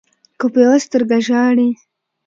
که 0.39 0.45
په 0.53 0.59
يوه 0.65 0.77
سترګه 0.85 1.17
ژاړې 1.27 1.69